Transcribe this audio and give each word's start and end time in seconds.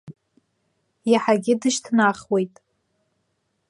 Иаҳагьы 1.11 1.53
дышьҭнахуеит. 1.61 2.53